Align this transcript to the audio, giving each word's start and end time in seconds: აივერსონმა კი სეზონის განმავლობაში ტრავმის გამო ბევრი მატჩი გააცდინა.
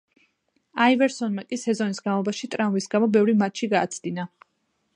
აივერსონმა 0.85 1.43
კი 1.51 1.59
სეზონის 1.63 2.01
განმავლობაში 2.05 2.49
ტრავმის 2.55 2.89
გამო 2.95 3.11
ბევრი 3.19 3.37
მატჩი 3.43 3.73
გააცდინა. 3.75 4.27